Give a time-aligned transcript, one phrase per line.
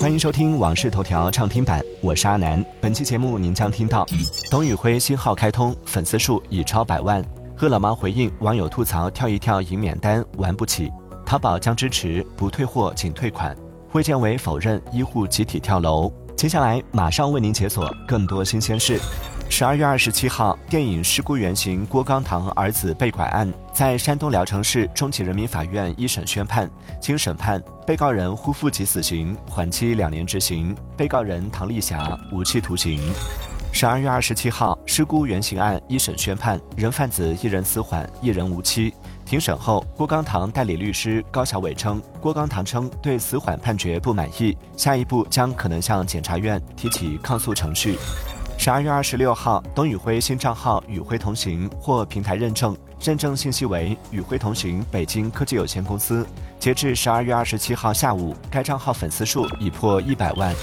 [0.00, 2.64] 欢迎收听《往事头条》畅听版，我是阿南。
[2.80, 4.06] 本期节目您将听到：
[4.50, 7.22] 董宇辉新号开通，粉丝数已超百万；
[7.58, 10.88] 饿了么回应网友吐槽跳一跳赢免单玩不起；
[11.26, 13.54] 淘宝将支持不退货仅退款；
[13.92, 16.10] 卫健委否认医护集体跳楼。
[16.34, 18.98] 接下来马上为您解锁更多新鲜事。
[19.52, 26.70] 十二月二十七号，电影事故原型郭刚堂儿子被拐案在山东聊城市中级人民法院一审宣判。
[27.00, 33.12] 经审判，被告人呼负及死刑，缓期两年执行；被告人唐丽霞无期徒刑。
[33.72, 38.94] 十二月二十七号，事故原型案一审宣判，人贩子一人死缓，一人无期。
[39.26, 47.98] 庭审后，郭刚堂代理律师高小伟称，郭刚堂称对死缓判决不满意，下一步将可能向检察院提起抗诉程序。
[48.60, 56.26] 十二月二十六号，董宇辉新账号“宇辉同行”获平台认证，认证信息为“宇辉同行北京科技有限公司”。
[56.60, 60.54] 截至十二月二十七号下午，该账号粉丝数已破一百万。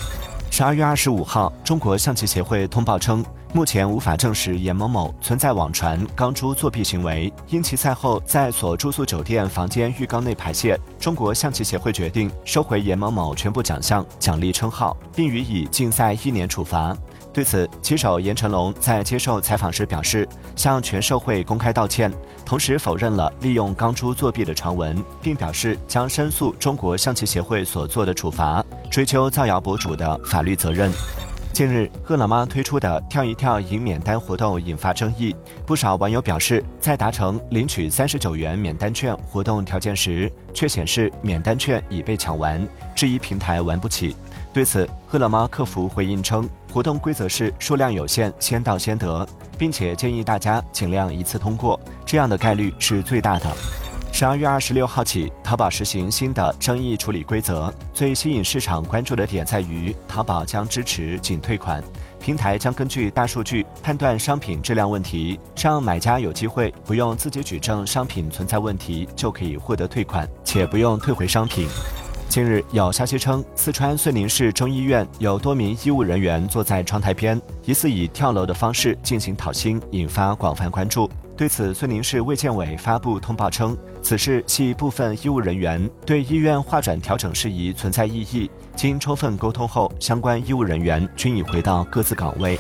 [0.51, 16.95] 十二月二十五号，中国象棋协会通报称，目前无法证实严某某存在网传钢珠作弊行为，因其赛后在所住宿酒店房间浴缸内排泄，中国象棋协会决定收回严某某全部奖项、奖励称号，并予以禁赛一年处罚。
[17.37, 22.11] 对此，棋手严成龙在接受采访时表示，向全社会公开道歉，
[22.43, 30.91] 同时否认了利用钢珠作弊的传闻，并表示将申诉中国象棋协会所做的处罚，追究造谣博主的法律责任。
[31.53, 44.15] 近日，饿了么推出的跳一跳赢免单活动引发争议，不少网友表示，在达成领取三十九元免单券活动条件时，却显示免单券已被抢完，质疑平台玩不起。
[44.53, 53.45] 对此，饿了么客服回应称，活动规则是数量有限，先到先得，并且建议大家尽量一次通过，这样的概率是最大的。
[54.11, 61.83] 十二月二十六号起，淘宝实行新的争议处理规则，最吸引市场关注的点在于，淘宝将支持仅退款，
[62.19, 71.67] 平台将根据大数据判断商品质量问题，让买家有机会不用自己举证商品存在问题就可以获得退款，且不用退回商品。
[72.37, 81.09] 近日有消息称，四川遂宁市中医院有多名医务人员坐在窗台边，疑似以跳楼的方式进行讨薪，引发广泛关注。
[81.35, 92.59] 对此，遂宁市卫健委发布通报称，此事系部分医务人员对医院划转调整事宜存在异议，经充分沟通后，相关医务人员均已回到各自岗位。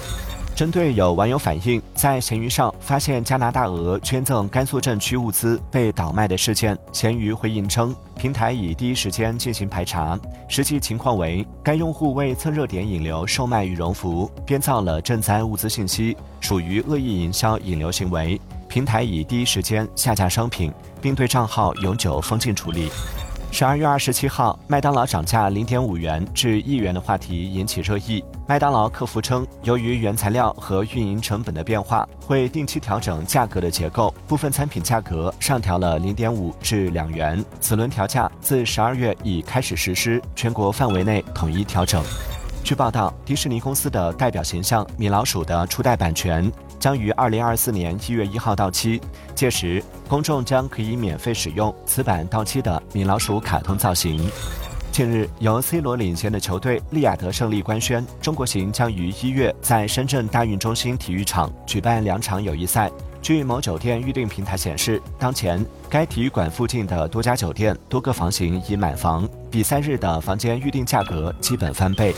[0.57, 22.89] 针对有网友反映在闲鱼上发现加拿大鹅捐赠甘肃镇区物资被倒卖的事件，闲鱼回应称，平台已第一时间进行排查，实际情况为该用户为蹭热点引流售卖羽绒服，编造了赈灾物资信息，属于恶意营销引流行为，平台已第一时间下架商品，并对账号永久封禁处理。
[23.49, 28.23] 十二月二十七号，麦当劳涨价零点五元至一元的话题引起热议。
[28.47, 37.43] 麦当劳客服称，由于原材料和运营成本的变化，会定期调整价格的结构，部分餐品价格上调了零点五至两元。
[37.59, 42.03] 此轮调价自十二月已开始实施，全国范围内统一调整。
[42.63, 46.51] 据报道，迪士尼公司的代表形象米老鼠的初代版权。
[46.79, 49.01] 将于二零二四年一月一号到期，
[49.35, 54.29] 届时公众将可以免费使用此版到期的米老鼠卡通造型。
[54.91, 62.89] 近日，由 C 罗领衔的球队利雅得胜利官宣，中国行将于一月在深圳大运中心体育场举办两场友谊赛。
[63.21, 72.15] 据某酒店预订平台显示，当前该体育馆附近的多家酒店多个房型已满房，比赛日的房间预订价格基本翻倍。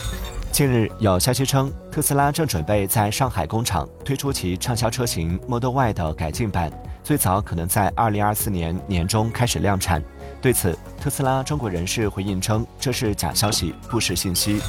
[0.51, 6.69] 近日有消息称，特斯拉正准备在上海工厂推出其畅销车型 Model Y 的改进版，
[7.03, 10.03] 最早可能在二零二四年年中开始量产。
[10.41, 14.59] 对此，特斯拉中国人士回应称，这是假消息，不实信息。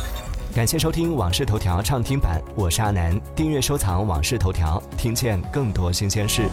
[0.54, 6.48] 感谢收听《往事头条》畅听版，我是阿南，订阅收藏《往事头条》，听见更多新鲜事。